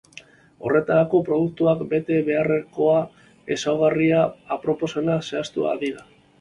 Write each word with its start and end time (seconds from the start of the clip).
Horretarako, 0.69 1.19
produktuak 1.27 1.83
bete 1.91 2.17
beharreko 2.31 2.89
ezaugarri 3.59 4.11
aproposena 4.59 5.23
zehaztu 5.31 5.71
dira. 5.87 6.07